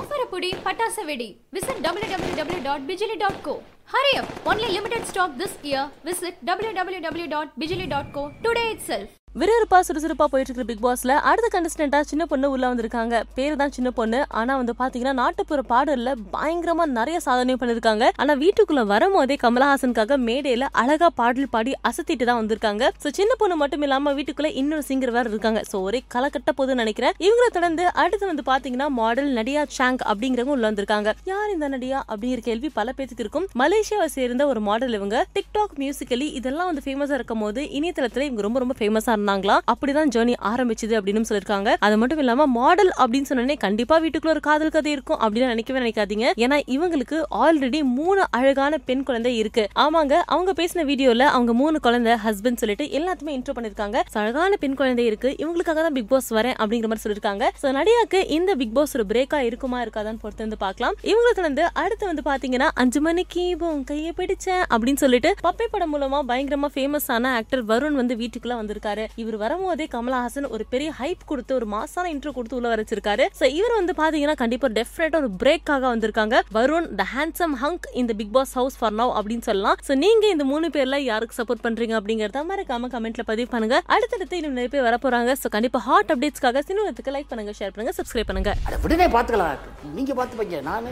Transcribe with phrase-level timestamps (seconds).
[0.00, 3.54] பரப்புடி பட்டாசு வெடி visit www.bijili.co
[3.94, 4.28] hurry up.
[4.50, 5.84] Only limited stock this year.
[6.08, 9.10] Visit www.bijili.co today itself.
[9.40, 13.14] விறுவிறுப்பா சுறுசுறுப்பா போயிட்டு இருக்கிற பிக் பாஸ்ல அடுத்த கண்டஸ்டன்டா சின்ன பொண்ணு உள்ள வந்திருக்காங்க.
[13.36, 14.18] பேரு தான் சின்ன பொண்ணு.
[14.40, 18.08] ஆனா வந்து பாத்தீங்கன்னா நாட்டுப்புற பாடல்ல பயங்கரமா நிறைய சாதனை பண்ணிருக்காங்க.
[18.22, 22.90] ஆனா வீட்டுக்குள்ள வரும்போதே கமலஹாசனுக்காக மேடையில அழகா பாடல் பாடி அசத்திட்டு தான் வந்திருக்காங்க.
[23.04, 25.62] சோ சின்ன பொண்ணு மட்டும் இல்லாம வீட்டுக்குள்ள இன்னொரு சிங்கர் வேற இருக்காங்க.
[25.70, 27.16] சோ ஒரே கலக்கட்ட போதுன்னு நினைக்கிறேன்.
[27.26, 31.16] இவங்களை தொடர்ந்து அடுத்து வந்து பாத்தீங்கன்னா மாடல் நடியா சாங் அப்படிங்கிறவங்க உள்ள வந்திருக்காங்க.
[31.32, 33.48] யார் இந்த நடியா அப்படிங்கிற கேள்வி பல பேத்துக்கு இருக்கும்.
[33.84, 35.16] மலேசியாவை சேர்ந்த ஒரு மாடல் இவங்க.
[35.36, 39.56] டிக்டாக் மியூசிக்கலி இதெல்லாம் வந்து ஃபேமஸா இருக்கும் போது இணையதளத்துல இவங்க ரொம்ப ரொம்ப ஃபேமஸா இருந்தாங்களா?
[39.72, 44.72] அப்படிதான் ஜேர்னி ஆரம்பிச்சது அப்படின்னு சொல்லிருக்காங்க அது மட்டும் இல்லாம மாடல் அப்படின்னு சொன்னோடனே கண்டிப்பா வீட்டுக்குள்ள ஒரு காதல்
[44.76, 46.28] கதை இருக்கும் அப்படின்னு நினைக்கவே நினைக்காதீங்க.
[46.44, 49.64] ஏன்னா இவங்களுக்கு ஆல்ரெடி மூணு அழகான பெண் குழந்தை இருக்கு.
[49.84, 55.06] ஆமாங்க அவங்க பேசின வீடியோல அவங்க மூணு குழந்தை ஹஸ்பண்ட் சொல்லிட்டு எல்லாத்துமே இன்ட்ரோ பண்ணிருக்காங்க அழகான பெண் குழந்தை
[55.10, 55.30] இருக்கு.
[55.42, 59.40] இவங்களுக்காக தான் பிக் பாஸ் வரேன் அப்படிங்கிற மாதிரி சொல்லிருக்காங்க சோ நடிகாக்கு இந்த பிக் பாஸ் ஒரு பிரேக்கா
[59.50, 60.96] இருக்குமா இருக்காதான்னு பொறுத்து வந்து பார்க்கலாம்.
[61.12, 63.42] இவங்களுக்கு வந்து அடுத்து வந்து பாத்தீங்கன்னா அஞ்சு மணிக்கு
[63.74, 68.54] உன் கையை பிடிச்சேன் அப்படின்னு சொல்லிட்டு பப்பை படம் மூலமா பயங்கரமா ஃபேமஸ் ஆன ஆக்டர் வருண் வந்து வீட்டுக்குள்ள
[68.60, 69.04] வந்திருக்காரு.
[69.22, 73.26] இவர் வரும்போதே கமலஹாசன் ஒரு பெரிய ஹைப் கொடுத்து ஒரு மாசான இன்ட்ரோ கொடுத்து உள்ள வரைச்சிருக்காரு.
[73.40, 76.42] சோ இவர் வந்து பாத்தீங்கன்னா கண்டிப்பா டெஃபினட்டா ஒரு பிரேக்காக வந்திருக்காங்க.
[76.58, 79.78] வருண் த ஹேண்ட்ஸம் ஹங்க் இந்த Bigg Boss house for now அப்படின்னு சொல்லலாம்.
[79.88, 83.78] சோ நீங்க இந்த மூணு பேர்ல யாருக்கு சப்போர்ட் பண்றீங்க அப்படிங்கறத மறக்காம கமெண்ட்ல பதிவு பண்ணுங்க.
[83.96, 87.94] அடுத்தடுத்து இன்னும் நிறைய பேர் வர போறாங்க சோ கண்டிப்பா ஹாட் அப்டேட்ஸ்க்காக சினிமத்துக்கு லைக் பண்ணுங்க ஷேர் பண்ணுங்க
[88.00, 88.52] சப்ஸ்கிரைப் பண்ணுங்க.
[88.86, 89.22] உடனே பாத்துக்கலாம்.
[89.54, 90.90] பார்த்துக்கலாம் நீங்க பாத்துப்பீங்க நானு.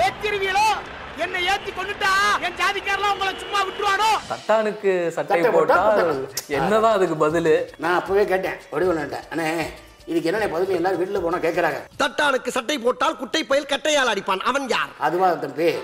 [0.00, 0.66] ஏத்திருவீங்களோ
[1.22, 2.10] என்னை ஏத்தி கொண்டுட்டா
[2.46, 4.10] என் ஜாதிக்காரலாம் உங்களை சும்மா விட்டுருவானோ?
[4.30, 5.78] சட்டானுக்கு சட்டை போட்டா.
[6.58, 7.54] என்னதான் அதுக்கு பதிலு?
[7.84, 8.58] நான் அப்பவே கேட்டேன்.
[8.72, 9.48] வடிவன்ட்டேன் அண்ணே
[10.10, 10.78] இதுக்கு என்ன பதில்?
[10.78, 14.42] எல்லாரும் வீட்டில் போனால் கேட்குறாங்க தட்டானுக்கு சட்டை போட்டால் குட்டை பயில் கட்டையால் அடிப்பான்.
[14.50, 14.92] அவன் யார்?
[15.08, 15.68] அதுவா தம்பி.